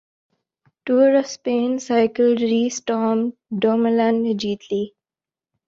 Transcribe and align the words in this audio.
tour 0.85 1.09
of 1.15 1.25
Spain 1.25 1.77
cycle 1.87 2.29
race 2.41 2.75
Tom 2.87 3.17
Dumoulin 3.61 4.17
نے 4.25 4.33
جیت 4.41 4.61
لی 4.71 4.83